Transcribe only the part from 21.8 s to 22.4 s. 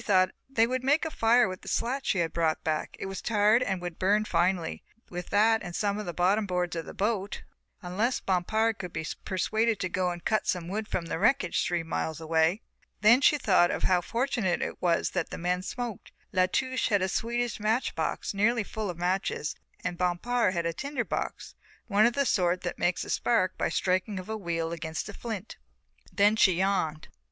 one of the